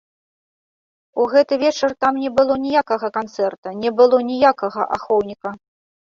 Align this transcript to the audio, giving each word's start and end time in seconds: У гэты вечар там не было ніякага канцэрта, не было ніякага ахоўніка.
У 1.23 1.25
гэты 1.33 1.53
вечар 1.63 1.91
там 2.05 2.13
не 2.23 2.29
было 2.37 2.55
ніякага 2.63 3.07
канцэрта, 3.17 3.73
не 3.83 3.91
было 4.01 4.17
ніякага 4.31 4.87
ахоўніка. 4.97 5.53